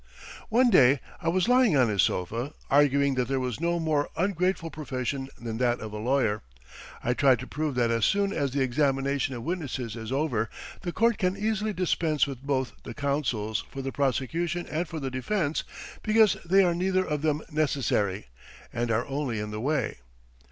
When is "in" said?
19.39-19.51